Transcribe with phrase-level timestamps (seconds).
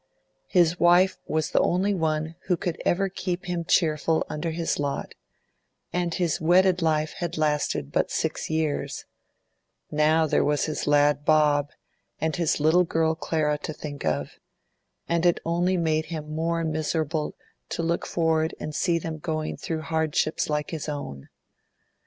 [0.47, 5.13] His wife was the only one who could ever keep him cheerful under his lot,
[5.93, 9.05] and his wedded life had lasted but six years;
[9.91, 11.69] now there was his lad Bob
[12.19, 14.39] and his little girl Clara to think of,
[15.07, 17.35] and it only made him more miserable
[17.69, 21.29] to look forward and see them going through hardships like his own.